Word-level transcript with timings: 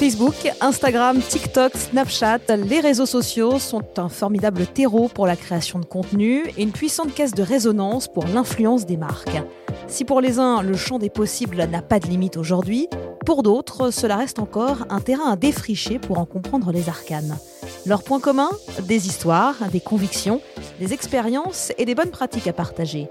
Facebook, 0.00 0.50
Instagram, 0.62 1.20
TikTok, 1.20 1.76
Snapchat, 1.76 2.56
les 2.56 2.80
réseaux 2.80 3.04
sociaux 3.04 3.58
sont 3.58 3.84
un 3.98 4.08
formidable 4.08 4.66
terreau 4.66 5.08
pour 5.08 5.26
la 5.26 5.36
création 5.36 5.78
de 5.78 5.84
contenu 5.84 6.46
et 6.56 6.62
une 6.62 6.72
puissante 6.72 7.12
caisse 7.12 7.34
de 7.34 7.42
résonance 7.42 8.08
pour 8.08 8.24
l'influence 8.26 8.86
des 8.86 8.96
marques. 8.96 9.36
Si 9.88 10.06
pour 10.06 10.22
les 10.22 10.38
uns, 10.38 10.62
le 10.62 10.74
champ 10.74 10.98
des 10.98 11.10
possibles 11.10 11.62
n'a 11.66 11.82
pas 11.82 12.00
de 12.00 12.06
limite 12.06 12.38
aujourd'hui, 12.38 12.88
pour 13.26 13.42
d'autres, 13.42 13.90
cela 13.90 14.16
reste 14.16 14.38
encore 14.38 14.86
un 14.88 15.00
terrain 15.00 15.32
à 15.32 15.36
défricher 15.36 15.98
pour 15.98 16.18
en 16.18 16.24
comprendre 16.24 16.72
les 16.72 16.88
arcanes. 16.88 17.36
Leurs 17.84 18.02
points 18.02 18.20
communs 18.20 18.52
Des 18.84 19.06
histoires, 19.06 19.56
des 19.70 19.80
convictions, 19.80 20.40
des 20.80 20.94
expériences 20.94 21.72
et 21.76 21.84
des 21.84 21.94
bonnes 21.94 22.10
pratiques 22.10 22.48
à 22.48 22.54
partager. 22.54 23.10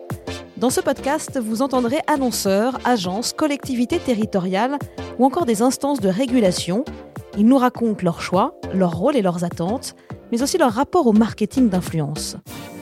Dans 0.60 0.70
ce 0.70 0.82
podcast, 0.82 1.40
vous 1.40 1.62
entendrez 1.62 2.00
annonceurs, 2.08 2.80
agences, 2.84 3.32
collectivités 3.32 3.98
territoriales 3.98 4.78
ou 5.18 5.24
encore 5.24 5.46
des 5.46 5.62
instances 5.62 6.02
de 6.02 6.10
régulation. 6.10 6.84
Ils 7.38 7.46
nous 7.46 7.58
racontent 7.58 8.04
leurs 8.04 8.22
choix, 8.22 8.60
leurs 8.74 8.92
rôles 8.92 9.16
et 9.16 9.22
leurs 9.22 9.46
attentes, 9.46 9.96
mais 10.34 10.42
aussi 10.42 10.58
leur 10.58 10.74
rapport 10.74 11.08
au 11.08 11.14
marketing 11.14 11.70
d'influence. 11.70 12.36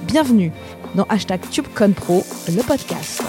Bienvenue 0.08 0.52
dans 0.96 1.04
hashtag 1.04 1.40
TubeConPro, 1.52 2.24
le 2.48 2.64
podcast. 2.64 3.22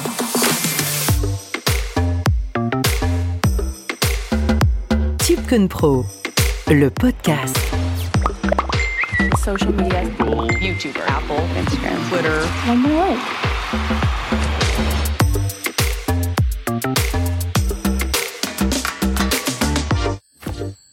TubeConPro, 5.19 6.06
le 6.69 6.88
podcast. 6.88 7.58
Social 9.44 9.74
media, 9.74 10.05
YouTube, 10.62 10.96
Apple, 11.06 11.34
Instagram, 11.58 11.98
Twitter. 12.08 12.70
One 12.70 12.80
more 12.80 14.07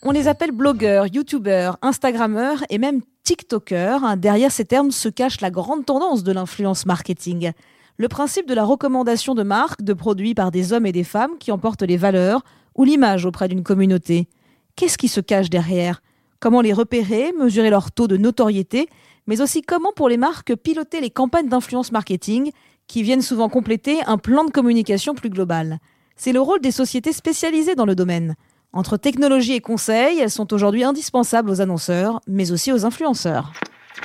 On 0.07 0.11
les 0.11 0.27
appelle 0.27 0.51
blogueurs, 0.51 1.07
youtubeurs, 1.07 1.79
instagrammeurs 1.81 2.63
et 2.69 2.77
même 2.77 3.01
tiktokers. 3.23 4.17
Derrière 4.17 4.51
ces 4.51 4.63
termes 4.63 4.91
se 4.91 5.09
cache 5.09 5.41
la 5.41 5.49
grande 5.49 5.83
tendance 5.83 6.23
de 6.23 6.31
l'influence 6.31 6.85
marketing. 6.85 7.53
Le 7.97 8.07
principe 8.07 8.47
de 8.47 8.53
la 8.53 8.63
recommandation 8.63 9.33
de 9.33 9.41
marques, 9.41 9.81
de 9.81 9.93
produits 9.93 10.35
par 10.35 10.51
des 10.51 10.73
hommes 10.73 10.85
et 10.85 10.91
des 10.91 11.03
femmes 11.03 11.39
qui 11.39 11.51
emportent 11.51 11.81
les 11.81 11.97
valeurs 11.97 12.43
ou 12.75 12.83
l'image 12.83 13.25
auprès 13.25 13.47
d'une 13.47 13.63
communauté. 13.63 14.27
Qu'est-ce 14.75 14.99
qui 14.99 15.07
se 15.07 15.21
cache 15.21 15.49
derrière? 15.49 16.03
Comment 16.39 16.61
les 16.61 16.73
repérer, 16.73 17.33
mesurer 17.39 17.71
leur 17.71 17.91
taux 17.91 18.07
de 18.07 18.15
notoriété, 18.17 18.87
mais 19.25 19.41
aussi 19.41 19.63
comment 19.63 19.91
pour 19.91 20.07
les 20.07 20.17
marques 20.17 20.55
piloter 20.55 21.01
les 21.01 21.09
campagnes 21.09 21.49
d'influence 21.49 21.91
marketing 21.91 22.51
qui 22.85 23.01
viennent 23.01 23.23
souvent 23.23 23.49
compléter 23.49 24.03
un 24.05 24.19
plan 24.19 24.43
de 24.45 24.51
communication 24.51 25.15
plus 25.15 25.31
global? 25.31 25.79
C'est 26.15 26.31
le 26.31 26.41
rôle 26.41 26.61
des 26.61 26.71
sociétés 26.71 27.11
spécialisées 27.11 27.73
dans 27.73 27.87
le 27.87 27.95
domaine. 27.95 28.35
Entre 28.75 28.97
technologie 28.97 29.53
et 29.53 29.61
conseil, 29.61 30.19
elles 30.19 30.29
sont 30.29 30.51
aujourd'hui 30.51 30.83
indispensables 30.83 31.49
aux 31.49 31.61
annonceurs, 31.61 32.19
mais 32.27 32.51
aussi 32.51 32.73
aux 32.73 32.85
influenceurs. 32.85 33.53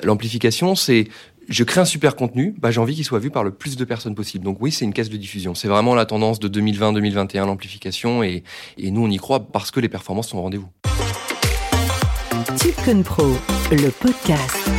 L'amplification, 0.04 0.76
c'est 0.76 1.08
je 1.48 1.64
crée 1.64 1.80
un 1.80 1.84
super 1.84 2.14
contenu, 2.14 2.54
bah, 2.56 2.70
j'ai 2.70 2.78
envie 2.78 2.94
qu'il 2.94 3.04
soit 3.04 3.18
vu 3.18 3.30
par 3.30 3.42
le 3.42 3.50
plus 3.50 3.76
de 3.76 3.84
personnes 3.84 4.14
possible. 4.14 4.44
Donc 4.44 4.58
oui, 4.60 4.70
c'est 4.70 4.84
une 4.84 4.92
caisse 4.92 5.10
de 5.10 5.16
diffusion. 5.16 5.56
C'est 5.56 5.66
vraiment 5.66 5.96
la 5.96 6.06
tendance 6.06 6.38
de 6.38 6.48
2020-2021, 6.48 7.46
l'amplification, 7.46 8.22
et, 8.22 8.44
et, 8.78 8.92
nous, 8.92 9.04
on 9.04 9.10
y 9.10 9.16
croit 9.16 9.40
parce 9.40 9.72
que 9.72 9.80
les 9.80 9.88
performances 9.88 10.28
sont 10.28 10.38
au 10.38 10.42
rendez-vous. 10.42 10.68
Pro, 13.04 13.26
le 13.72 13.90
podcast. 13.90 14.70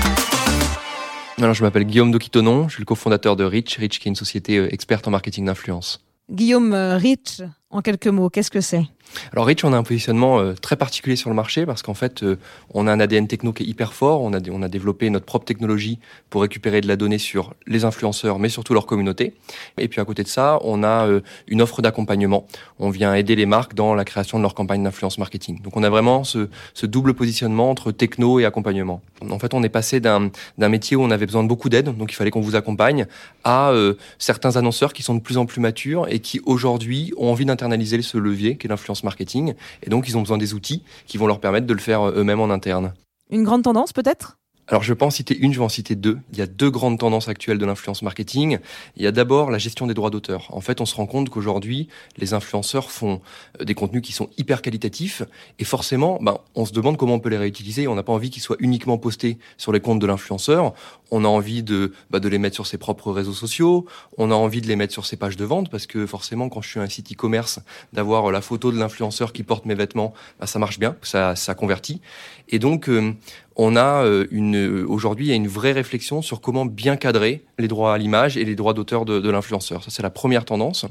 Alors, 1.38 1.54
je 1.54 1.64
m'appelle 1.64 1.84
Guillaume 1.84 2.12
Doquitonon, 2.12 2.70
je 2.70 2.76
suis 2.76 2.82
le 2.82 2.86
cofondateur 2.86 3.36
de 3.36 3.44
Rich, 3.44 3.76
Rich 3.76 4.00
qui 4.00 4.08
est 4.08 4.12
une 4.12 4.16
société 4.16 4.58
euh, 4.58 4.74
experte 4.74 5.06
en 5.10 5.12
marketing 5.12 5.46
d'influence. 5.46 6.02
Guillaume 6.30 6.74
euh, 6.74 6.96
Rich, 6.96 7.42
en 7.72 7.82
quelques 7.82 8.08
mots, 8.08 8.30
qu'est-ce 8.30 8.52
que 8.52 8.62
c'est? 8.62 8.86
Alors 9.34 9.46
Rich, 9.46 9.64
on 9.66 9.74
a 9.74 9.78
un 9.78 9.84
positionnement 9.84 10.40
euh, 10.40 10.54
très 10.54 10.76
particulier 10.76 11.16
sur 11.16 11.30
le 11.30 11.36
marché 11.36 11.66
parce 11.66 11.82
qu'en 11.82 11.94
fait, 11.94 12.24
euh, 12.24 12.38
on 12.74 12.88
a 12.88 12.92
un 12.92 13.00
ADN 13.00 13.28
techno 13.28 13.54
qui 13.54 13.64
est 13.64 13.66
hyper 13.66 13.94
fort. 13.94 14.22
On 14.22 14.34
a, 14.34 14.40
développé 14.70 15.10
notre 15.10 15.26
propre 15.26 15.46
technologie 15.46 16.00
pour 16.30 16.42
récupérer 16.42 16.82
de 16.82 16.88
la 16.88 16.96
donnée 16.96 17.18
sur 17.18 17.54
les 17.68 17.84
influenceurs, 17.84 18.40
mais 18.40 18.50
surtout 18.50 18.74
leur 18.74 18.86
communauté. 18.86 19.34
Et 19.78 19.88
puis 19.88 20.00
à 20.00 20.06
côté 20.06 20.24
de 20.24 20.28
ça, 20.28 20.60
on 20.64 20.84
a 20.84 21.08
euh, 21.08 21.22
une 21.48 21.62
offre 21.62 21.82
d'accompagnement. 21.82 22.48
On 22.80 22.90
vient 22.90 23.14
aider 23.14 23.36
les 23.36 23.46
marques 23.46 23.74
dans 23.74 23.96
la 23.96 24.06
création 24.06 24.38
de 24.38 24.44
leur 24.44 24.54
campagne 24.54 24.84
d'influence 24.84 25.18
marketing. 25.18 25.62
Donc 25.62 25.76
on 25.78 25.84
a 25.84 25.90
vraiment 25.90 26.24
ce, 26.24 26.50
ce, 26.74 26.86
double 26.86 27.14
positionnement 27.14 27.70
entre 27.70 27.92
techno 27.92 28.40
et 28.40 28.46
accompagnement. 28.46 29.02
En 29.30 29.40
fait, 29.40 29.54
on 29.54 29.64
est 29.64 29.70
passé 29.70 30.00
d'un 30.00 30.32
métier 30.58 30.96
où 30.96 31.02
on 31.02 31.12
avait 31.12 31.26
besoin 31.26 31.44
de 31.44 31.48
beaucoup 31.48 31.70
d'aide, 31.70 31.96
donc 31.98 32.12
il 32.12 32.16
fallait 32.16 32.32
qu'on 32.32 32.42
vous 32.42 32.56
accompagne, 32.56 33.06
à 33.44 33.72
certains 34.18 34.56
annonceurs 34.58 34.94
qui 34.94 35.04
sont 35.04 35.16
de 35.16 35.22
plus 35.22 35.38
en 35.38 35.46
plus 35.46 35.62
matures 35.62 36.08
et 36.10 36.20
qui 36.20 36.42
aujourd'hui 36.46 37.14
ont 37.18 37.30
envie 37.30 37.46
d'internaliser 37.62 38.02
ce 38.02 38.18
levier 38.18 38.58
qui 38.58 38.68
est 38.68 38.70
l'influence 38.70 39.04
marketing. 39.04 39.54
Et 39.84 39.90
donc, 39.90 40.08
ils 40.08 40.18
ont 40.18 40.22
besoin 40.22 40.38
des 40.38 40.54
outils 40.54 40.84
qui 41.06 41.18
vont 41.18 41.28
leur 41.28 41.40
permettre 41.40 41.68
de 41.68 41.74
le 41.74 41.80
faire 41.80 42.02
euh, 42.02 42.14
eux-mêmes 42.18 42.40
en 42.40 42.50
interne. 42.50 42.94
Une 43.30 43.44
grande 43.44 43.64
tendance 43.64 43.94
peut-être? 43.94 44.38
Alors 44.68 44.84
je 44.84 44.94
vais 44.94 44.98
pas 44.98 45.06
en 45.06 45.12
citer 45.12 45.38
une, 45.38 45.52
je 45.52 45.60
vais 45.60 45.66
en 45.66 45.70
citer 45.70 45.96
deux. 45.96 46.20
Il 46.32 46.40
y 46.40 46.42
a 46.42 46.48
deux 46.48 46.70
grandes 46.70 47.00
tendances 47.00 47.28
actuelles 47.28 47.58
de 47.58 47.66
l'influence 47.66 48.04
marketing. 48.04 48.60
Il 48.96 49.04
y 49.04 49.08
a 49.08 49.12
d'abord 49.12 49.52
la 49.52 49.58
gestion 49.58 49.86
des 49.86 49.94
droits 49.94 50.10
d'auteur. 50.10 50.48
En 50.52 50.62
fait, 50.62 50.80
on 50.80 50.86
se 50.86 50.96
rend 50.96 51.08
compte 51.08 51.30
qu'aujourd'hui, 51.30 51.90
les 52.18 52.34
influenceurs 52.34 52.90
font 52.90 53.22
euh, 53.60 53.66
des 53.66 53.74
contenus 53.74 54.02
qui 54.02 54.14
sont 54.14 54.30
hyper 54.38 54.62
qualitatifs 54.62 55.24
et 55.60 55.66
forcément, 55.66 56.20
ben, 56.22 56.38
on 56.56 56.66
se 56.66 56.72
demande 56.72 56.96
comment 56.96 57.16
on 57.16 57.20
peut 57.20 57.30
les 57.30 57.38
réutiliser. 57.38 57.88
On 57.88 57.96
n'a 57.96 58.04
pas 58.04 58.14
envie 58.14 58.30
qu'ils 58.30 58.42
soient 58.42 58.56
uniquement 58.60 58.98
postés 58.98 59.40
sur 59.58 59.74
les 59.74 59.82
comptes 59.82 60.00
de 60.00 60.08
l'influenceur. 60.08 60.74
On 61.10 61.26
a 61.26 61.28
envie 61.28 61.64
de, 61.64 61.92
bah, 62.10 62.20
de 62.20 62.30
les 62.30 62.38
mettre 62.38 62.56
sur 62.56 62.68
ses 62.68 62.78
propres 62.78 63.12
réseaux 63.12 63.34
sociaux. 63.34 63.86
On 64.18 64.32
a 64.32 64.36
envie 64.36 64.62
de 64.62 64.68
les 64.68 64.78
mettre 64.78 64.94
sur 64.94 65.06
ses 65.06 65.18
pages 65.18 65.36
de 65.36 65.44
vente 65.44 65.70
parce 65.70 65.86
que 65.86 66.06
forcément, 66.06 66.48
quand 66.48 66.62
je 66.62 66.70
suis 66.70 66.80
un 66.80 66.88
site 66.88 67.12
e-commerce, 67.12 67.60
d'avoir 67.92 68.32
la 68.32 68.42
photo 68.42 68.72
de 68.72 68.78
l'influenceur 68.78 69.34
qui 69.34 69.44
porte 69.44 69.66
mes 69.66 69.76
vêtements, 69.76 70.14
bah, 70.40 70.48
ça 70.48 70.60
marche 70.60 70.80
bien, 70.80 70.96
ça, 71.02 71.36
ça 71.36 71.56
convertit. 71.56 72.00
Et 72.48 72.60
donc, 72.60 72.88
euh, 72.88 73.14
on 73.56 73.76
a 73.76 74.06
euh, 74.06 74.28
une 74.32 74.86
aujourd'hui 74.88 75.28
il 75.28 75.30
y 75.30 75.34
a 75.34 75.36
une 75.36 75.48
vraie 75.48 75.74
réflexion 75.74 76.22
sur 76.22 76.42
comment 76.42 76.66
bien 76.66 76.96
cadrer 76.96 77.44
les 77.60 77.68
droits 77.68 77.94
à 77.94 77.98
l'image 77.98 78.38
et 78.38 78.46
les 78.46 78.56
droits 78.56 78.74
d'auteur 78.74 79.06
de, 79.06 79.30
l'influenceur. 79.30 79.84
Ça 79.84 79.92
c'est 79.92 80.04
la 80.04 80.10
première 80.10 80.46
tendance. 80.46 80.86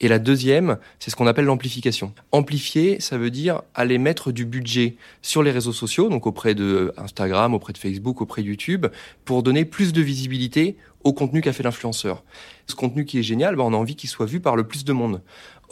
Et 0.00 0.08
la 0.08 0.18
deuxième, 0.18 0.78
c'est 0.98 1.10
ce 1.10 1.16
qu'on 1.16 1.28
appelle 1.28 1.44
l'amplification. 1.44 2.12
Amplifier, 2.32 2.98
ça 3.00 3.16
veut 3.16 3.30
dire 3.30 3.62
aller 3.74 3.98
mettre 3.98 4.32
du 4.32 4.44
budget 4.44 4.96
sur 5.22 5.42
les 5.42 5.52
réseaux 5.52 5.72
sociaux, 5.72 6.08
donc 6.08 6.26
auprès 6.26 6.54
de 6.54 6.92
Instagram, 6.96 7.54
auprès 7.54 7.72
de 7.72 7.78
Facebook, 7.78 8.20
auprès 8.20 8.42
de 8.42 8.48
YouTube, 8.48 8.86
pour 9.24 9.44
donner 9.44 9.64
plus 9.64 9.92
de 9.92 10.02
visibilité 10.02 10.76
au 11.04 11.12
contenu 11.12 11.42
qu'a 11.42 11.52
fait 11.52 11.62
l'influenceur. 11.62 12.24
Ce 12.66 12.74
contenu 12.74 13.04
qui 13.04 13.18
est 13.18 13.22
génial, 13.22 13.56
bah, 13.56 13.62
on 13.64 13.72
a 13.72 13.76
envie 13.76 13.94
qu'il 13.94 14.08
soit 14.08 14.26
vu 14.26 14.40
par 14.40 14.56
le 14.56 14.64
plus 14.66 14.84
de 14.84 14.92
monde. 14.92 15.20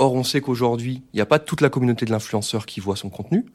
Or, 0.02 0.14
on 0.14 0.24
sait 0.24 0.40
qu'aujourd'hui, 0.40 1.00
il 1.12 1.16
n'y 1.16 1.20
a 1.20 1.26
pas 1.26 1.38
toute 1.38 1.60
la 1.60 1.68
communauté 1.68 2.04
de 2.06 2.10
l'influenceur 2.10 2.66
qui 2.66 2.80
voit 2.80 2.96
son 2.96 3.08
contenu. 3.08 3.46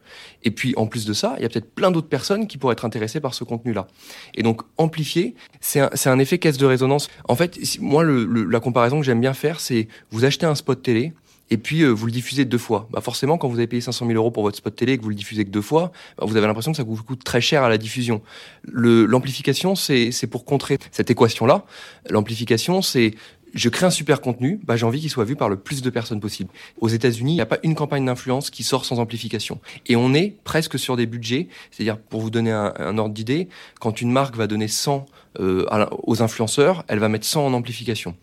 Et 0.43 0.51
puis, 0.51 0.73
en 0.77 0.87
plus 0.87 1.05
de 1.05 1.11
ça, 1.11 1.35
il 1.37 1.43
y 1.43 1.45
a 1.45 1.49
peut-être 1.49 1.75
plein 1.75 1.91
d'autres 1.91 2.07
personnes 2.07 2.47
qui 2.47 2.57
pourraient 2.57 2.71
être 2.71 2.85
intéressées 2.85 3.19
par 3.19 3.33
ce 3.33 3.43
contenu-là. 3.43 3.87
Et 4.33 4.43
donc, 4.43 4.61
amplifier, 4.77 5.35
c'est 5.59 5.81
un, 5.81 5.89
un, 6.05 6.19
effet 6.19 6.37
caisse 6.37 6.57
de 6.57 6.65
résonance. 6.65 7.09
En 7.27 7.35
fait, 7.35 7.59
moi, 7.81 8.05
la 8.05 8.61
comparaison 8.61 9.01
que 9.01 9.05
j'aime 9.05 9.19
bien 9.19 9.33
faire, 9.33 9.59
c'est 9.59 9.89
vous 10.09 10.23
achetez 10.23 10.45
un 10.45 10.55
spot 10.55 10.81
télé, 10.81 11.11
et 11.49 11.57
puis 11.57 11.81
euh, 11.81 11.89
vous 11.89 12.05
le 12.05 12.11
diffusez 12.11 12.45
deux 12.45 12.57
fois. 12.57 12.87
Bah 12.91 13.01
forcément, 13.01 13.37
quand 13.37 13.47
vous 13.47 13.57
avez 13.57 13.67
payé 13.67 13.81
500 13.81 14.05
000 14.05 14.17
euros 14.17 14.31
pour 14.31 14.43
votre 14.43 14.57
spot 14.57 14.75
télé 14.75 14.93
et 14.93 14.97
que 14.97 15.03
vous 15.03 15.09
le 15.09 15.15
diffusez 15.15 15.45
que 15.45 15.49
deux 15.49 15.61
fois, 15.61 15.91
bah 16.17 16.25
vous 16.27 16.35
avez 16.35 16.47
l'impression 16.47 16.71
que 16.71 16.77
ça 16.77 16.83
vous 16.83 17.01
coûte 17.03 17.23
très 17.23 17.41
cher 17.41 17.63
à 17.63 17.69
la 17.69 17.77
diffusion. 17.77 18.21
L'amplification, 18.65 19.75
c'est 19.75 20.27
pour 20.29 20.45
contrer 20.45 20.77
cette 20.91 21.09
équation-là. 21.09 21.65
L'amplification, 22.09 22.81
c'est 22.81 23.13
je 23.57 23.69
crée 23.69 23.85
un 23.85 23.91
super 23.91 24.21
contenu, 24.21 24.59
bah, 24.63 24.75
j'ai 24.75 24.85
envie 24.85 25.01
qu'il 25.01 25.09
soit 25.09 25.25
vu 25.25 25.35
par 25.35 25.49
le 25.49 25.57
plus 25.57 25.81
de 25.81 25.89
personnes 25.89 26.19
possible. 26.19 26.49
Aux 26.79 26.87
États-Unis, 26.87 27.33
il 27.33 27.35
n'y 27.35 27.41
a 27.41 27.47
pas 27.47 27.57
une 27.63 27.75
campagne 27.75 28.05
d'influence 28.05 28.49
qui 28.49 28.63
sort 28.63 28.85
sans 28.85 28.99
amplification. 28.99 29.59
Et 29.87 29.95
on 29.95 30.13
est 30.13 30.35
presque 30.43 30.77
sur 30.77 30.95
des 30.95 31.07
budgets, 31.07 31.47
c'est-à-dire 31.71 31.97
pour 31.97 32.21
vous 32.21 32.29
donner 32.29 32.51
un, 32.51 32.73
un 32.77 32.97
ordre 32.97 33.13
d'idée, 33.13 33.49
quand 33.79 33.99
une 34.01 34.11
marque 34.11 34.35
va 34.35 34.47
donner 34.47 34.67
100 34.67 35.05
euh, 35.39 35.65
aux 36.03 36.21
influenceurs, 36.21 36.83
elle 36.87 36.99
va 36.99 37.09
mettre 37.09 37.25
100 37.25 37.45
en 37.45 37.53
amplification. 37.53 38.15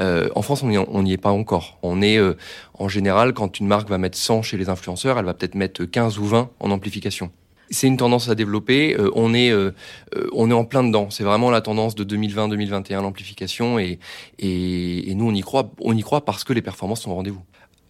Euh, 0.00 0.28
en 0.34 0.42
France, 0.42 0.62
on 0.62 1.02
n'y 1.02 1.12
est 1.12 1.16
pas 1.16 1.30
encore. 1.30 1.78
On 1.82 2.00
est 2.00 2.16
euh, 2.16 2.36
en 2.74 2.88
général, 2.88 3.32
quand 3.32 3.58
une 3.58 3.66
marque 3.66 3.88
va 3.88 3.98
mettre 3.98 4.18
100 4.18 4.42
chez 4.42 4.56
les 4.56 4.68
influenceurs, 4.68 5.18
elle 5.18 5.24
va 5.24 5.34
peut-être 5.34 5.54
mettre 5.54 5.84
15 5.84 6.18
ou 6.18 6.26
20 6.26 6.50
en 6.60 6.70
amplification 6.70 7.30
c'est 7.70 7.86
une 7.86 7.96
tendance 7.96 8.28
à 8.28 8.34
développer. 8.34 8.96
Euh, 8.98 9.10
on 9.14 9.32
est 9.32 9.50
euh, 9.50 9.72
euh, 10.16 10.28
on 10.32 10.50
est 10.50 10.54
en 10.54 10.64
plein 10.64 10.84
dedans. 10.84 11.08
C'est 11.10 11.24
vraiment 11.24 11.50
la 11.50 11.60
tendance 11.60 11.94
de 11.94 12.04
2020-2021 12.04 13.02
l'amplification 13.02 13.78
et, 13.78 13.98
et, 14.38 15.10
et 15.10 15.14
nous 15.14 15.26
on 15.26 15.34
y 15.34 15.40
croit 15.40 15.70
on 15.80 15.96
y 15.96 16.02
croit 16.02 16.24
parce 16.24 16.44
que 16.44 16.52
les 16.52 16.62
performances 16.62 17.02
sont 17.02 17.12
au 17.12 17.14
rendez-vous. 17.14 17.42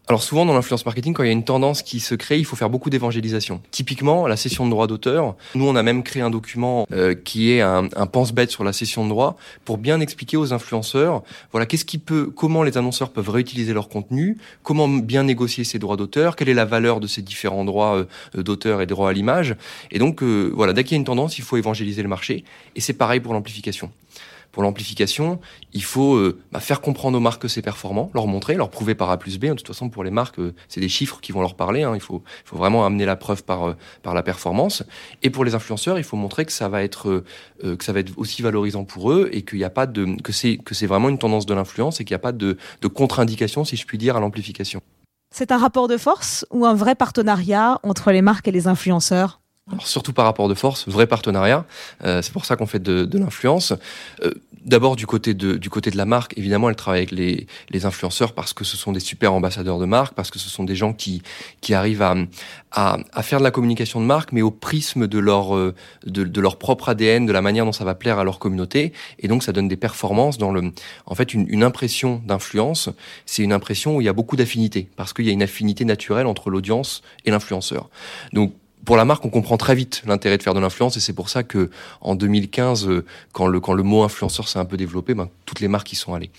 Alors 0.09 0.25
souvent 0.25 0.45
dans 0.45 0.55
l'influence 0.55 0.85
marketing, 0.85 1.15
quand 1.15 1.23
il 1.23 1.27
y 1.27 1.31
a 1.31 1.33
une 1.33 1.45
tendance 1.45 1.83
qui 1.83 2.01
se 2.01 2.17
crée, 2.17 2.37
il 2.39 2.45
faut 2.45 2.57
faire 2.57 2.69
beaucoup 2.69 2.91
d'évangélisation. 2.91 3.63
Typiquement, 3.71 4.27
la 4.27 4.37
cession 4.37 4.65
de 4.65 4.71
droit 4.71 4.89
d'auteur. 4.89 5.37
Nous, 5.55 5.65
on 5.65 5.77
a 5.77 5.85
même 5.85 6.03
créé 6.03 6.21
un 6.21 6.31
document 6.31 6.85
euh, 6.93 7.15
qui 7.15 7.53
est 7.53 7.61
un, 7.61 7.89
un 7.95 8.07
pense-bête 8.07 8.51
sur 8.51 8.65
la 8.65 8.73
cession 8.73 9.05
de 9.05 9.11
droit 9.11 9.37
pour 9.65 9.79
bien 9.79 10.01
expliquer 10.01 10.37
aux 10.37 10.53
influenceurs, 10.53 11.23
voilà, 11.53 11.65
qu'est-ce 11.65 11.85
qui 11.85 11.99
peut, 11.99 12.33
comment 12.35 12.65
les 12.65 12.77
annonceurs 12.77 13.11
peuvent 13.11 13.31
réutiliser 13.31 13.73
leur 13.73 13.89
contenu, 13.89 14.37
comment 14.65 14.89
bien 14.89 15.23
négocier 15.23 15.63
ces 15.63 15.79
droits 15.79 15.97
d'auteur, 15.97 16.35
quelle 16.35 16.49
est 16.49 16.55
la 16.55 16.65
valeur 16.65 16.99
de 16.99 17.07
ces 17.07 17.23
différents 17.23 17.65
droits 17.65 18.05
euh, 18.35 18.43
d'auteur 18.43 18.81
et 18.81 18.87
droits 18.87 19.11
à 19.11 19.13
l'image. 19.13 19.55
Et 19.93 20.01
donc, 20.01 20.25
euh, 20.25 20.51
voilà, 20.55 20.73
dès 20.73 20.83
qu'il 20.83 20.93
y 20.93 20.95
a 20.97 20.99
une 20.99 21.05
tendance, 21.05 21.39
il 21.39 21.45
faut 21.45 21.57
évangéliser 21.57 22.03
le 22.03 22.09
marché. 22.09 22.45
Et 22.75 22.81
c'est 22.81 22.95
pareil 22.95 23.21
pour 23.21 23.33
l'amplification. 23.33 23.93
Pour 24.53 24.63
l'amplification, 24.63 25.41
il 25.73 25.83
faut 25.83 26.15
euh, 26.15 26.41
bah, 26.53 26.61
faire 26.61 26.81
comprendre 26.81 27.17
aux 27.17 27.21
marques 27.21 27.43
que 27.43 27.49
c'est 27.49 27.63
performant, 27.63 28.11
leur 28.15 28.27
montrer, 28.27 28.55
leur 28.55 28.71
prouver 28.71 28.95
par 28.95 29.11
A 29.11 29.19
plus 29.19 29.39
B. 29.39 29.47
De 29.47 29.55
toute 29.55 29.67
façon, 29.67 29.89
pour 29.89 30.05
les 30.05 30.11
marques, 30.11 30.39
euh, 30.39 30.55
c'est 30.69 30.81
des 30.81 30.89
chiffres 30.89 31.21
qui 31.21 31.33
vont 31.33 31.41
leur 31.41 31.55
parler. 31.55 31.83
Hein. 31.83 31.93
Il, 31.95 32.01
faut, 32.01 32.23
vraiment 32.53 32.85
amener 32.85 33.05
la 33.05 33.17
preuve 33.17 33.45
par, 33.45 33.69
euh, 33.69 33.77
par 34.03 34.15
la 34.15 34.23
performance. 34.23 34.83
Et 35.23 35.31
pour 35.31 35.45
les 35.45 35.55
influenceurs, 35.55 35.99
il 35.99 36.05
faut 36.05 36.17
montrer 36.17 36.45
que 36.45 36.53
ça 36.53 36.69
va 36.69 36.83
être, 36.83 37.25
aussi 38.17 38.43
valorisant 38.43 38.85
pour 38.85 39.13
eux 39.13 39.29
et 39.33 39.43
qu'il 39.43 39.59
n'y 39.59 39.65
a 39.65 39.71
pas 39.71 39.87
que 39.87 40.33
c'est, 40.33 40.87
vraiment 40.87 41.09
une 41.09 41.19
tendance 41.19 41.47
de 41.47 41.55
l'influence 41.55 42.01
et 42.01 42.05
qu'il 42.05 42.15
n'y 42.15 42.21
a 42.21 42.21
pas 42.21 42.33
de 42.33 42.57
contre-indication, 42.93 43.65
si 43.65 43.77
je 43.77 43.87
puis 43.87 43.99
dire, 43.99 44.17
à 44.17 44.21
l'amplification. 44.21 44.81
C'est 45.33 45.53
un 45.53 45.59
rapport 45.59 45.87
de 45.87 45.97
force 45.97 46.45
ou 46.51 46.67
un 46.67 46.75
vrai 46.75 46.97
partenariat 46.97 47.79
entre 47.85 48.11
les 48.11 48.21
marques 48.21 48.49
et 48.49 48.53
les 48.53 48.67
influenceurs? 48.67 49.40
Alors, 49.69 49.87
surtout 49.87 50.13
par 50.13 50.25
rapport 50.25 50.49
de 50.49 50.55
force, 50.55 50.89
vrai 50.89 51.07
partenariat. 51.07 51.65
Euh, 52.05 52.23
c'est 52.23 52.33
pour 52.33 52.45
ça 52.45 52.57
qu'on 52.57 52.67
fait 52.67 52.83
de, 52.83 53.05
de 53.05 53.19
l'influence. 53.19 53.73
Euh, 54.23 54.33
D'abord 54.67 54.95
du 54.95 55.07
côté 55.07 55.33
de 55.33 55.57
du 55.57 55.71
côté 55.71 55.91
de 55.91 55.97
la 55.97 56.05
marque, 56.05 56.37
évidemment, 56.37 56.69
elle 56.69 56.77
travaille 56.77 57.01
avec 57.01 57.13
les, 57.13 57.47
les 57.71 57.87
influenceurs 57.87 58.35
parce 58.35 58.53
que 58.53 58.63
ce 58.63 58.77
sont 58.77 58.93
des 58.93 59.01
super 59.01 59.33
ambassadeurs 59.33 59.79
de 59.79 59.87
marque, 59.87 60.13
parce 60.13 60.31
que 60.31 60.39
ce 60.39 60.51
sont 60.51 60.65
des 60.65 60.77
gens 60.77 60.93
qui 60.93 61.23
qui 61.63 61.73
arrivent 61.73 62.03
à 62.03 62.15
à, 62.73 62.99
à 63.15 63.23
faire 63.23 63.39
de 63.39 63.45
la 63.45 63.51
communication 63.51 64.03
de 64.03 64.05
marque, 64.05 64.33
mais 64.33 64.43
au 64.43 64.51
prisme 64.51 65.07
de 65.07 65.19
leur 65.19 65.57
euh, 65.57 65.75
de, 66.05 66.41
leur 66.43 66.59
propre 66.59 66.91
ADN, 66.91 67.25
de 67.25 67.33
la 67.33 67.41
manière 67.41 67.65
dont 67.65 67.73
ça 67.73 67.85
va 67.85 67.95
plaire 67.95 68.19
à 68.19 68.25
leur 68.25 68.39
communauté, 68.39 68.93
et 69.19 69.29
donc 69.29 69.43
ça 69.43 69.53
donne 69.53 69.67
des 69.67 69.79
performances 69.79 70.37
dans 70.37 70.53
le. 70.53 70.73
En 71.07 71.15
fait, 71.15 71.33
une, 71.33 71.47
une 71.49 71.63
impression 71.63 72.21
d'influence, 72.27 72.91
c'est 73.25 73.43
une 73.43 73.55
impression 73.55 73.97
où 73.97 74.03
il 74.03 74.05
y 74.05 74.11
a 74.11 74.13
beaucoup 74.13 74.37
d'affinités 74.37 74.91
parce 74.95 75.15
qu'il 75.15 75.25
y 75.25 75.31
a 75.31 75.33
une 75.33 75.43
affinité 75.43 75.87
naturelle 75.87 76.27
entre 76.27 76.51
l'audience 76.51 77.01
et 77.25 77.31
l'influenceur. 77.31 77.89
Donc 78.35 78.53
pour 78.85 78.97
la 78.97 79.05
marque, 79.05 79.25
on 79.25 79.31
comprend 79.31 79.57
très 79.57 79.75
vite 79.75 80.03
l'intérêt 80.07 80.39
de 80.39 80.43
faire 80.43 80.55
de 80.55 80.61
l'influence 80.61 80.97
et 80.97 81.01
c'est 81.01 81.13
pour 81.13 81.29
ça 81.29 81.43
que 81.43 81.71
en 82.01 82.15
2015, 82.15 82.89
euh, 82.89 83.05
quand 83.33 83.47
le 83.47 83.83
mot 83.83 84.03
influenceur 84.03 84.49
s'est 84.49 84.59
un 84.59 84.65
peu 84.65 84.77
développé, 84.77 85.15
ben, 85.15 85.29
toutes 85.47 85.61
les 85.61 85.69
marques 85.69 85.93
y 85.93 85.97
sont 85.97 86.15
allées. 86.15 86.31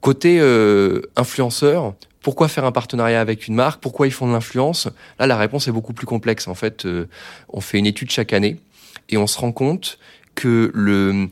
Côté 0.00 0.38
euh, 0.40 1.02
influenceur, 1.16 1.94
pourquoi 2.22 2.48
faire 2.48 2.64
un 2.64 2.72
partenariat 2.72 3.20
avec 3.20 3.46
une 3.46 3.54
marque? 3.54 3.80
Pourquoi 3.80 4.06
ils 4.06 4.12
font 4.12 4.26
de 4.26 4.32
l'influence? 4.32 4.88
Là, 5.18 5.26
la 5.26 5.36
réponse 5.36 5.68
est 5.68 5.72
beaucoup 5.72 5.92
plus 5.92 6.06
complexe. 6.06 6.48
En 6.48 6.54
fait, 6.54 6.86
euh, 6.86 7.08
on 7.48 7.60
fait 7.60 7.78
une 7.78 7.86
étude 7.86 8.10
chaque 8.10 8.32
année 8.32 8.58
et 9.10 9.16
on 9.16 9.26
se 9.26 9.38
rend 9.38 9.52
compte 9.52 9.98
que 10.34 10.70
le 10.74 11.28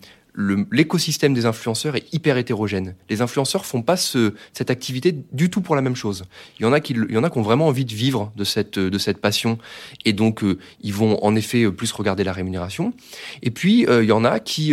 l'écosystème 0.71 1.35
des 1.35 1.47
influenceurs 1.47 1.97
est 1.97 2.13
hyper 2.13 2.37
hétérogène. 2.37 2.95
Les 3.09 3.23
influenceurs 3.23 3.67
font 3.67 3.83
pas 3.83 3.97
ce, 3.97 4.35
cette 4.53 4.71
activité 4.71 5.15
du 5.33 5.51
tout 5.51 5.61
pour 5.61 5.77
la 5.77 5.83
même 5.83 5.97
chose. 5.97 6.25
Il 6.59 6.63
y 6.63 6.67
en 6.67 6.73
a 6.73 6.81
qui, 6.81 6.95
y 6.95 7.17
en 7.17 7.25
a 7.25 7.31
qui 7.31 7.39
ont 7.39 7.43
vraiment 7.43 7.67
envie 7.67 7.85
de 7.85 7.95
vivre 7.95 8.33
de 8.37 8.45
cette, 8.45 8.79
de 8.79 8.99
cette 8.99 9.19
passion 9.19 9.59
et 10.05 10.13
donc 10.13 10.43
euh, 10.43 10.59
ils 10.81 10.95
vont 10.95 11.23
en 11.25 11.37
effet 11.37 11.65
euh, 11.65 11.73
plus 11.73 11.93
regarder 11.93 12.25
la 12.25 12.33
rémunération. 12.33 12.93
Et 13.43 13.51
puis 13.51 13.87
euh, 13.87 14.03
il 14.03 14.09
y 14.09 14.13
en 14.13 14.25
a 14.25 14.41
qui, 14.41 14.73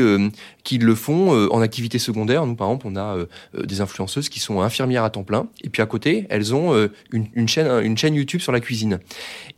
qui 0.64 0.78
le 0.78 0.96
font 0.96 1.32
en 1.52 1.62
activité 1.62 2.00
secondaire. 2.00 2.46
Nous 2.46 2.56
par 2.56 2.68
exemple, 2.68 2.88
on 2.90 2.96
a 2.96 3.18
des 3.64 3.82
influenceuses 3.82 4.30
qui 4.30 4.40
sont 4.40 4.62
infirmières 4.62 5.04
à 5.04 5.10
temps 5.10 5.24
plein 5.24 5.48
et 5.64 5.70
puis 5.70 5.82
à 5.82 5.86
côté 5.86 6.26
elles 6.30 6.54
ont 6.54 6.90
une, 7.12 7.48
chaîne, 7.48 7.68
une 7.84 7.98
chaîne 7.98 8.16
YouTube 8.16 8.42
sur 8.42 8.52
la 8.52 8.60
cuisine. 8.60 9.00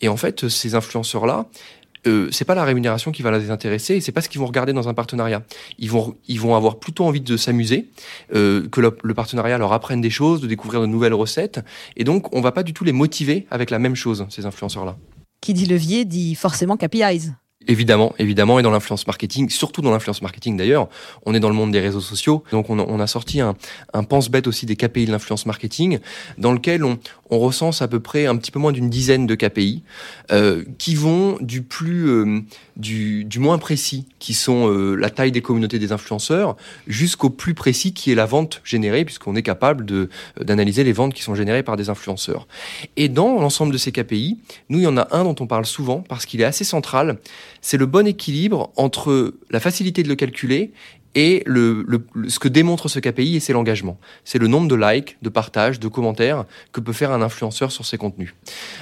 Et 0.02 0.08
en 0.08 0.18
fait, 0.18 0.48
ces 0.48 0.76
influenceurs 0.76 1.26
là, 1.26 1.46
euh, 2.08 2.30
c'est 2.32 2.46
pas 2.46 2.56
la 2.56 2.64
rémunération 2.64 3.12
qui 3.12 3.22
va 3.22 3.38
les 3.38 3.52
intéresser 3.52 4.00
c'est 4.02 4.12
pas 4.12 4.22
ce 4.22 4.30
qu'ils 4.30 4.40
vont 4.40 4.46
regarder 4.46 4.74
dans 4.74 4.88
un 4.88 4.94
partenariat. 4.94 5.44
Ils 5.78 5.90
vont, 5.90 6.16
ils 6.28 6.40
vont 6.40 6.56
avoir 6.56 6.80
plutôt 6.80 7.06
envie 7.06 7.22
de 7.22 7.38
s'amuser, 7.38 7.90
euh, 8.34 8.68
que 8.70 8.82
le, 8.82 8.96
le, 9.04 9.14
partenariat 9.14 9.58
leur 9.58 9.74
apprenne 9.74 10.02
des 10.02 10.10
choses, 10.10 10.42
de 10.42 10.48
découvrir 10.48 10.82
de 10.82 10.86
nouvelles 10.86 11.14
recettes. 11.14 11.60
Et 11.96 12.04
donc, 12.04 12.34
on 12.36 12.42
va 12.42 12.52
pas 12.52 12.64
du 12.64 12.74
tout 12.74 12.84
les 12.84 12.92
motiver 12.92 13.48
avec 13.52 13.70
la 13.70 13.80
même 13.80 13.96
chose, 13.96 14.26
ces 14.30 14.46
influenceurs-là. 14.46 14.98
Qui 15.42 15.54
dit 15.54 15.66
levier 15.66 16.06
dit 16.06 16.36
forcément 16.36 16.78
KPIs. 16.78 17.32
Évidemment, 17.70 18.16
évidemment, 18.18 18.58
et 18.58 18.64
dans 18.64 18.72
l'influence 18.72 19.06
marketing, 19.06 19.48
surtout 19.52 19.84
dans 19.84 19.92
l'influence 19.92 20.24
marketing 20.24 20.58
d'ailleurs, 20.58 20.90
on 21.28 21.36
est 21.36 21.40
dans 21.40 21.50
le 21.50 21.54
monde 21.54 21.72
des 21.72 21.80
réseaux 21.80 22.02
sociaux, 22.02 22.44
donc 22.52 22.68
on 22.72 23.00
a, 23.00 23.06
sorti 23.06 23.42
un, 23.42 23.56
un 23.94 24.04
pense-bête 24.04 24.48
aussi 24.48 24.66
des 24.66 24.76
KPI 24.76 25.06
de 25.06 25.12
l'influence 25.12 25.46
marketing, 25.46 26.00
dans 26.40 26.52
lequel 26.52 26.84
on, 26.84 26.98
recense 27.30 27.84
à 27.84 27.88
peu 27.88 28.00
près 28.00 28.26
un 28.26 28.36
petit 28.38 28.50
peu 28.50 28.58
moins 28.58 28.72
d'une 28.72 28.90
dizaine 28.90 29.28
de 29.28 29.36
KPI, 29.36 29.84
euh, 30.32 30.64
qui 30.80 30.96
vont 30.96 31.38
du 31.42 31.62
plus, 31.62 32.10
euh, 32.10 32.42
du, 32.76 33.38
moins 33.38 33.60
précis, 33.60 34.08
qui 34.18 34.34
sont 34.34 34.68
euh, 34.68 34.96
la 34.96 35.12
taille 35.12 35.32
des 35.32 35.44
communautés 35.44 35.78
des 35.78 35.92
influenceurs, 35.92 36.58
jusqu'au 36.88 37.30
plus 37.30 37.54
précis 37.54 37.94
qui 37.94 38.12
est 38.12 38.16
la 38.16 38.26
vente 38.26 38.62
générée, 38.64 39.06
puisqu'on 39.06 39.36
est 39.36 39.44
capable 39.44 39.86
d'analyser 40.42 40.84
les 40.84 40.92
ventes 40.92 41.14
qui 41.14 41.22
sont 41.22 41.36
générées 41.36 41.62
par 41.62 41.78
des 41.78 41.92
influenceurs. 41.92 42.48
Et 42.98 43.10
dans 43.10 43.40
l'ensemble 43.40 43.72
de 43.74 43.78
ces 43.78 43.92
KPI, 43.92 44.40
nous, 44.70 44.80
il 44.80 44.84
y 44.86 44.88
en 44.88 44.98
a 44.98 45.16
un 45.16 45.24
dont 45.24 45.36
on 45.40 45.46
parle 45.46 45.68
souvent 45.68 46.04
parce 46.10 46.26
qu'il 46.26 46.42
est 46.42 46.46
assez 46.46 46.64
central 46.64 47.20
c'est 47.62 47.78
le 47.78 47.86
bon 47.86 48.08
équilibre 48.08 48.72
entre 48.76 49.34
la 49.50 49.60
facilité 49.60 50.04
de 50.04 50.10
le 50.10 50.16
calculer 50.16 50.72
et 51.16 51.44
le, 51.46 51.86
ce 52.28 52.40
que 52.40 52.48
démontre 52.48 52.88
ce 52.88 53.00
KPI, 53.00 53.42
c'est 53.42 53.54
l'engagement. 53.54 53.98
C'est 54.26 54.38
le 54.38 54.48
nombre 54.48 54.68
de 54.68 54.76
likes, 54.76 55.18
de 55.22 55.30
partages, 55.30 55.80
de 55.80 55.88
commentaires 55.88 56.46
que 56.72 56.80
peut 56.80 56.94
faire 56.94 57.12
un 57.12 57.22
influenceur 57.22 57.72
sur 57.72 57.86
ses 57.86 57.98
contenus. 57.98 58.36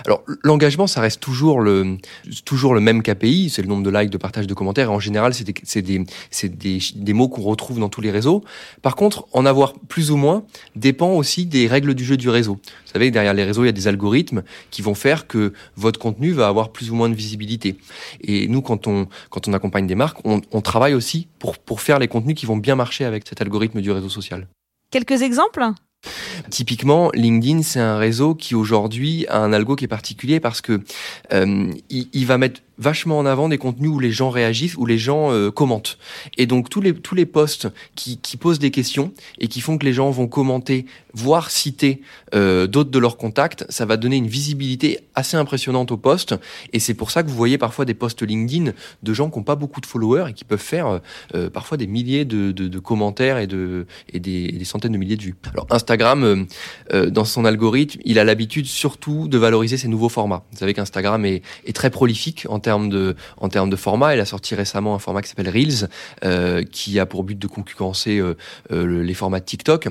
Alors, 0.06 0.24
l'engagement, 0.44 0.88
ça 0.88 1.01
reste 1.01 1.21
toujours 1.21 1.62
le, 1.62 1.97
toujours 2.45 2.74
le 2.74 2.81
même 2.81 3.01
KPI, 3.01 3.50
c'est 3.50 3.62
le 3.62 3.68
nombre 3.68 3.83
de 3.83 3.89
likes, 3.89 4.09
de 4.09 4.18
partages, 4.18 4.47
de 4.47 4.53
commentaires, 4.53 4.89
et 4.89 4.94
en 4.94 5.00
général, 5.00 5.33
c'est 5.33 5.45
des, 5.45 5.53
des, 5.81 6.50
des, 6.50 6.79
des 6.95 7.13
mots 7.13 7.29
qu'on 7.29 7.44
retrouve 7.44 7.79
dans 7.79 7.89
tous 7.89 8.01
les 8.01 8.12
réseaux. 8.12 8.44
Par 8.81 8.95
contre, 8.95 9.27
en 9.31 9.45
avoir 9.45 9.74
plus 9.74 10.12
ou 10.12 10.18
moins 10.18 10.44
dépend 10.75 11.12
aussi 11.12 11.45
des 11.45 11.68
règles 11.68 11.94
du 11.94 12.03
jeu 12.03 12.18
du 12.18 12.29
réseau. 12.29 12.56
Vous 12.56 12.91
savez, 12.94 13.12
derrière 13.12 13.33
les 13.33 13.44
réseaux, 13.44 13.63
il 13.63 13.68
y 13.68 13.69
a 13.69 13.74
des 13.74 13.88
algorithmes 13.88 14.44
qui 14.69 14.81
vont 14.81 14.95
faire 14.95 15.27
que 15.27 15.53
votre 15.75 16.00
contenu 16.00 16.31
va 16.31 16.47
avoir 16.47 16.71
plus 16.71 16.91
ou 16.91 16.95
moins 16.95 17.09
de 17.09 17.15
visibilité. 17.15 17.77
Et 18.21 18.47
nous, 18.47 18.62
quand 18.62 18.88
on, 18.88 19.07
quand 19.29 19.47
on 19.47 19.53
accompagne 19.53 19.88
des 19.88 19.95
marques, 19.95 20.19
on, 20.25 20.41
on 20.51 20.62
travaille 20.62 20.94
aussi 20.94 21.27
pour, 21.39 21.57
pour 21.57 21.81
faire 21.81 22.00
les 22.00 22.07
qui 22.21 22.45
vont 22.45 22.57
bien 22.57 22.75
marcher 22.75 23.05
avec 23.05 23.27
cet 23.27 23.41
algorithme 23.41 23.81
du 23.81 23.91
réseau 23.91 24.09
social. 24.09 24.47
Quelques 24.91 25.21
exemples? 25.21 25.65
Typiquement, 26.49 27.09
LinkedIn, 27.13 27.63
c'est 27.63 27.79
un 27.79 27.97
réseau 27.97 28.35
qui 28.35 28.55
aujourd'hui 28.55 29.25
a 29.27 29.39
un 29.39 29.51
algo 29.51 29.75
qui 29.75 29.85
est 29.85 29.89
particulier 29.89 30.39
parce 30.39 30.61
que 30.61 30.81
euh, 31.33 31.71
il, 31.89 32.07
il, 32.13 32.25
va 32.25 32.37
mettre 32.37 32.61
vachement 32.77 33.18
en 33.18 33.25
avant 33.25 33.50
des 33.50 33.57
contenus 33.57 33.89
où 33.89 34.00
les 34.00 34.12
gens 34.12 34.29
réagissent, 34.29 34.75
où 34.77 34.85
les 34.85 34.97
gens 34.97 35.31
euh, 35.31 35.51
commentent. 35.51 35.97
Et 36.38 36.45
donc 36.45 36.69
tous 36.69 36.81
les 36.81 36.94
tous 36.94 37.15
les 37.15 37.25
posts 37.25 37.68
qui, 37.95 38.18
qui 38.18 38.38
posent 38.38 38.59
des 38.59 38.71
questions 38.71 39.12
et 39.39 39.47
qui 39.47 39.62
font 39.62 39.77
que 39.77 39.85
les 39.85 39.94
gens 39.94 40.09
vont 40.12 40.27
commenter, 40.27 40.85
voire 41.13 41.50
citer 41.50 42.01
euh, 42.35 42.68
d'autres 42.68 42.91
de 42.91 43.00
leurs 43.00 43.18
contacts, 43.18 43.65
ça 43.69 43.85
va 43.85 43.97
donner 43.97 44.18
une 44.18 44.27
visibilité 44.27 45.00
assez 45.15 45.38
impressionnante 45.38 45.91
au 45.91 45.97
post. 45.97 46.35
Et 46.74 46.79
c'est 46.79 46.94
pour 46.94 47.12
ça 47.12 47.24
que 47.24 47.29
vous 47.29 47.35
voyez 47.35 47.57
parfois 47.57 47.85
des 47.85 47.94
posts 47.94 48.21
LinkedIn 48.21 48.71
de 49.03 49.13
gens 49.13 49.29
qui 49.29 49.38
n'ont 49.38 49.44
pas 49.44 49.56
beaucoup 49.56 49.81
de 49.81 49.85
followers 49.85 50.29
et 50.29 50.33
qui 50.33 50.44
peuvent 50.44 50.59
faire 50.59 51.01
euh, 51.35 51.50
parfois 51.50 51.77
des 51.77 51.88
milliers 51.88 52.25
de, 52.25 52.51
de, 52.51 52.68
de, 52.68 52.79
commentaires 52.79 53.38
et 53.38 53.47
de 53.47 53.85
et 54.13 54.19
des, 54.19 54.51
des, 54.51 54.65
centaines 54.65 54.91
de 54.91 54.97
milliers 54.97 55.18
de 55.18 55.24
vues. 55.24 55.35
Alors 55.53 55.68
Instagram, 55.69 56.24
euh, 56.24 56.44
euh, 56.94 57.09
dans 57.09 57.25
son 57.25 57.45
algorithme, 57.45 58.00
il 58.06 58.19
a 58.19 58.24
l'habitude 58.24 58.65
surtout 58.65 59.27
de 59.27 59.38
valoriser 59.38 59.77
ses 59.77 59.88
nouveaux 59.88 60.09
formats. 60.09 60.44
Vous 60.51 60.57
savez 60.57 60.74
qu'Instagram 60.74 61.25
est, 61.25 61.41
est 61.65 61.75
très 61.75 61.89
prolifique 61.89 62.46
en 62.50 62.60
en 62.71 63.50
termes 63.50 63.69
de 63.69 63.75
format. 63.75 64.13
Elle 64.13 64.19
a 64.19 64.25
sorti 64.25 64.55
récemment 64.55 64.95
un 64.95 65.00
format 65.00 65.21
qui 65.21 65.29
s'appelle 65.29 65.50
Reels, 65.50 65.89
euh, 66.24 66.63
qui 66.63 67.00
a 67.00 67.05
pour 67.05 67.24
but 67.24 67.38
de 67.38 67.47
concurrencer 67.47 68.17
euh, 68.17 68.36
euh, 68.71 69.03
les 69.03 69.13
formats 69.13 69.41
TikTok. 69.41 69.89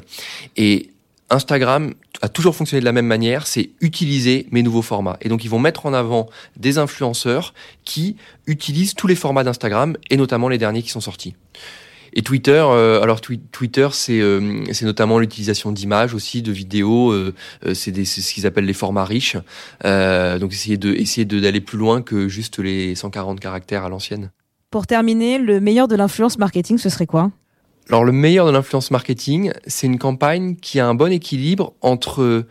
Et 0.57 0.91
Instagram 1.31 1.95
a 2.23 2.29
toujours 2.29 2.55
fonctionné 2.55 2.81
de 2.81 2.85
la 2.85 2.93
même 2.93 3.07
manière, 3.07 3.47
c'est 3.47 3.71
utiliser 3.81 4.47
mes 4.53 4.63
nouveaux 4.63 4.83
formats. 4.83 5.19
Et 5.21 5.29
donc 5.29 5.45
ils 5.45 5.51
vont 5.51 5.59
mettre 5.59 5.87
en 5.87 5.93
avant 5.93 6.29
des 6.57 6.79
influenceurs 6.79 7.53
qui 7.85 8.17
utilisent 8.47 8.95
tous 8.95 9.07
les 9.07 9.17
formats 9.17 9.43
d'Instagram 9.43 9.97
et 10.11 10.17
notamment 10.17 10.49
les 10.49 10.59
derniers 10.59 10.83
qui 10.83 10.91
sont 10.91 11.01
sortis. 11.01 11.35
Et 12.19 12.23
Twitter, 12.23 12.65
euh, 12.67 13.03
alors 13.03 13.21
Twitter, 13.21 13.89
c'est 13.93 14.21
euh, 14.21 14.65
c'est 14.73 14.87
notamment 14.87 15.19
l'utilisation 15.19 15.71
d'images 15.71 16.15
aussi, 16.15 16.41
de 16.41 16.51
vidéos. 16.51 17.13
Euh, 17.13 17.35
euh 17.67 17.75
c'est 17.75 17.93
ce 18.07 18.33
qu'ils 18.33 18.47
appellent 18.47 18.65
les 18.65 18.73
formats 18.73 19.05
riches. 19.05 19.37
Euh, 19.85 20.39
donc 20.39 20.53
essayer 20.53 20.79
de 20.79 20.95
essayer 20.95 21.27
d'aller 21.27 21.61
plus 21.61 21.77
loin 21.77 22.01
que 22.01 22.27
juste 22.27 22.59
les 22.59 22.95
140 22.95 23.39
caractères 23.39 23.85
à 23.85 23.91
l'ancienne. 23.91 24.31
Pour 24.71 24.87
terminer, 24.87 25.37
le 25.37 25.61
meilleur 25.61 25.89
de 25.89 25.95
l'influence 25.95 26.39
marketing, 26.39 26.79
ce 26.79 26.89
serait 26.89 27.07
quoi? 27.07 27.31
Alors 27.91 28.03
le 28.03 28.13
meilleur 28.13 28.47
de 28.47 28.51
l'influence 28.51 28.91
marketing, 28.91 29.53
c'est 29.67 29.87
une 29.87 29.99
campagne 29.99 30.57
qui 30.57 30.81
a 30.81 30.89
un 30.89 30.95
bon 30.95 31.13
équilibre 31.13 31.75
entre 31.83 32.47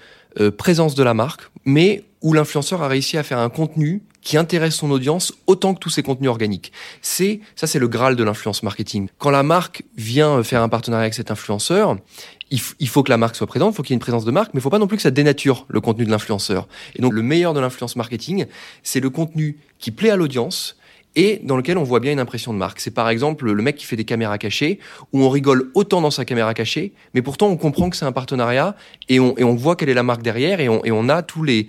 présence 0.57 0.95
de 0.95 1.03
la 1.03 1.13
marque, 1.13 1.41
mais 1.65 2.03
où 2.21 2.33
l'influenceur 2.33 2.81
a 2.81 2.87
réussi 2.87 3.17
à 3.17 3.23
faire 3.23 3.39
un 3.39 3.49
contenu 3.49 4.01
qui 4.25 4.35
intéresse 4.37 4.75
son 4.75 4.89
audience 4.89 5.31
autant 5.45 5.75
que 5.75 5.79
tous 5.79 5.91
ses 5.91 6.01
contenus 6.01 6.29
organiques. 6.29 6.71
C'est 7.03 7.39
ça, 7.55 7.67
c'est 7.67 7.77
le 7.77 7.87
graal 7.87 8.15
de 8.15 8.23
l'influence 8.23 8.63
marketing. 8.63 9.07
Quand 9.19 9.29
la 9.29 9.43
marque 9.43 9.83
vient 9.95 10.41
faire 10.41 10.63
un 10.63 10.69
partenariat 10.69 11.03
avec 11.03 11.13
cet 11.13 11.29
influenceur, 11.29 11.97
il, 12.49 12.87
faut 12.87 13.03
que 13.03 13.11
la 13.11 13.17
marque 13.17 13.35
soit 13.35 13.47
présente, 13.47 13.73
il 13.73 13.75
faut 13.75 13.83
qu'il 13.83 13.91
y 13.91 13.93
ait 13.93 13.97
une 13.97 14.01
présence 14.01 14.25
de 14.25 14.31
marque, 14.31 14.53
mais 14.53 14.59
il 14.59 14.63
faut 14.63 14.69
pas 14.71 14.79
non 14.79 14.87
plus 14.87 14.97
que 14.97 15.03
ça 15.03 15.11
dénature 15.11 15.65
le 15.67 15.81
contenu 15.81 16.05
de 16.05 16.09
l'influenceur. 16.09 16.67
Et 16.95 17.01
donc, 17.01 17.13
le 17.13 17.21
meilleur 17.21 17.53
de 17.53 17.59
l'influence 17.59 17.95
marketing, 17.95 18.45
c'est 18.81 18.99
le 18.99 19.09
contenu 19.11 19.57
qui 19.77 19.91
plaît 19.91 20.09
à 20.09 20.15
l'audience, 20.15 20.77
et 21.15 21.39
dans 21.43 21.57
lequel 21.57 21.77
on 21.77 21.83
voit 21.83 21.99
bien 21.99 22.11
une 22.11 22.19
impression 22.19 22.53
de 22.53 22.57
marque. 22.57 22.79
C'est 22.79 22.91
par 22.91 23.09
exemple 23.09 23.51
le 23.51 23.63
mec 23.63 23.75
qui 23.75 23.85
fait 23.85 23.95
des 23.95 24.05
caméras 24.05 24.37
cachées, 24.37 24.79
où 25.13 25.23
on 25.23 25.29
rigole 25.29 25.71
autant 25.73 26.01
dans 26.01 26.11
sa 26.11 26.25
caméra 26.25 26.53
cachée, 26.53 26.93
mais 27.13 27.21
pourtant 27.21 27.47
on 27.47 27.57
comprend 27.57 27.89
que 27.89 27.97
c'est 27.97 28.05
un 28.05 28.11
partenariat 28.11 28.75
et 29.09 29.19
on, 29.19 29.55
voit 29.55 29.75
quelle 29.75 29.89
est 29.89 29.93
la 29.93 30.03
marque 30.03 30.21
derrière 30.21 30.59
et 30.59 30.69
on, 30.69 31.09
a 31.09 31.21
tous 31.23 31.43
les 31.43 31.67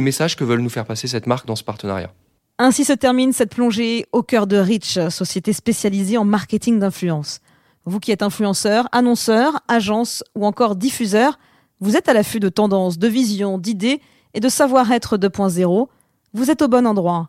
messages 0.00 0.36
que 0.36 0.44
veulent 0.44 0.60
nous 0.60 0.68
faire 0.68 0.84
passer 0.84 1.08
cette 1.08 1.26
marque 1.26 1.46
dans 1.46 1.56
ce 1.56 1.64
partenariat. 1.64 2.12
Ainsi 2.58 2.84
se 2.84 2.92
termine 2.92 3.32
cette 3.32 3.54
plongée 3.54 4.06
au 4.10 4.22
cœur 4.22 4.48
de 4.48 4.56
Rich, 4.56 4.98
société 5.10 5.52
spécialisée 5.52 6.18
en 6.18 6.24
marketing 6.24 6.80
d'influence. 6.80 7.40
Vous 7.84 8.00
qui 8.00 8.10
êtes 8.10 8.22
influenceur, 8.22 8.88
annonceur, 8.90 9.60
agence 9.68 10.24
ou 10.34 10.44
encore 10.44 10.74
diffuseur, 10.74 11.38
vous 11.80 11.96
êtes 11.96 12.08
à 12.08 12.12
l'affût 12.12 12.40
de 12.40 12.48
tendances, 12.48 12.98
de 12.98 13.06
visions, 13.06 13.58
d'idées 13.58 14.00
et 14.34 14.40
de 14.40 14.48
savoir-être 14.48 15.16
2.0. 15.16 15.86
Vous 16.34 16.50
êtes 16.50 16.62
au 16.62 16.68
bon 16.68 16.86
endroit. 16.86 17.28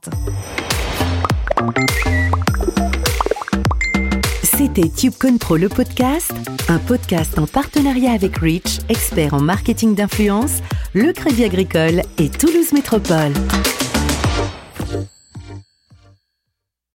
C'était 4.44 4.90
Tube 4.90 5.14
Control 5.20 5.62
le 5.62 5.70
podcast, 5.70 6.34
un 6.68 6.78
podcast 6.78 7.38
en 7.40 7.48
partenariat 7.48 8.12
avec 8.12 8.38
Rich, 8.38 8.80
expert 8.90 9.34
en 9.34 9.42
marketing 9.42 9.96
d'influence, 9.96 10.62
le 10.94 11.14
Crédit 11.14 11.46
Agricole 11.46 12.02
et 12.18 12.30
Toulouse 12.30 12.74
Métropole. 12.74 13.34